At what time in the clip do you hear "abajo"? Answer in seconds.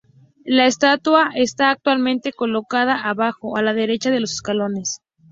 3.07-3.55